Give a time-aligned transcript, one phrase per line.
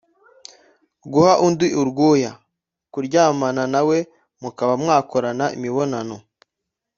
[1.11, 2.31] guha undi urwuya:
[2.93, 3.97] kuryamana na we
[4.41, 6.15] mukaba mwakorana imibonano